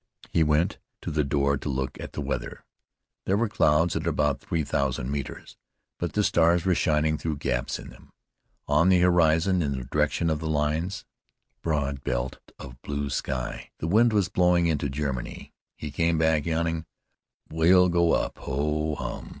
[0.31, 2.65] He went to the door to look at the weather.
[3.27, 5.57] There were clouds at about three thousand metres,
[5.99, 8.09] but the stars were shining through gaps in them.
[8.67, 11.05] On the horizon, in the direction of the lines,
[11.63, 13.69] there was a broad belt of blue sky.
[13.77, 15.53] The wind was blowing into Germany.
[15.75, 16.85] He came back yawning.
[17.51, 19.29] "We'll go up ho, hum!"